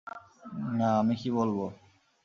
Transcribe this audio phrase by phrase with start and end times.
[0.77, 1.57] না, আমি কি বলব?